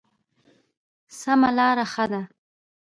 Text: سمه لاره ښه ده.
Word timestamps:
سمه 1.19 1.49
لاره 1.57 1.85
ښه 1.93 2.05
ده. 2.11 2.21